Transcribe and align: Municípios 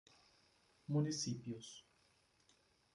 Municípios 0.93 1.67